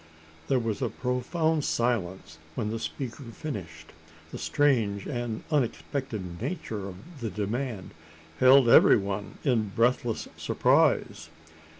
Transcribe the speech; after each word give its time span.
There 0.47 0.57
was 0.57 0.81
a 0.81 0.89
profound 0.89 1.63
silence 1.63 2.39
when 2.55 2.71
the 2.71 2.79
speaker 2.79 3.21
finished. 3.25 3.91
The 4.31 4.39
strange 4.39 5.05
and 5.05 5.43
unexpected 5.51 6.41
nature 6.41 6.87
of 6.89 7.19
the 7.21 7.29
demand, 7.29 7.91
held 8.39 8.67
every 8.67 8.97
one 8.97 9.37
in 9.43 9.69
breathless 9.75 10.27
surprise. 10.37 11.29